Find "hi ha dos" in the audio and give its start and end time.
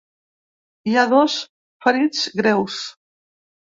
0.91-1.35